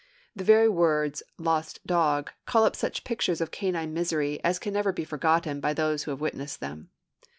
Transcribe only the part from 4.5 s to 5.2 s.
can never be